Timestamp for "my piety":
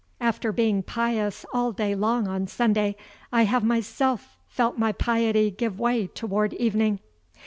4.75-5.51